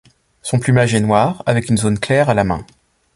[0.41, 2.65] Son plumage est noir, avec une zone claire à la main.